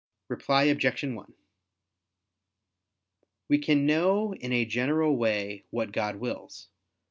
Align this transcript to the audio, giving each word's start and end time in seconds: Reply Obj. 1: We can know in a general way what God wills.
Reply 0.29 0.63
Obj. 0.63 1.03
1: 1.03 1.33
We 3.49 3.59
can 3.59 3.85
know 3.85 4.33
in 4.33 4.51
a 4.51 4.65
general 4.65 5.15
way 5.15 5.65
what 5.69 5.91
God 5.91 6.15
wills. 6.15 6.69